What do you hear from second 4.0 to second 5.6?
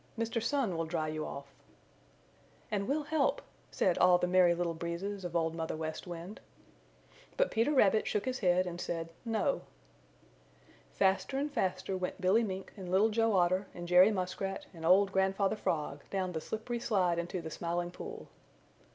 the Merry Little Breezes of Old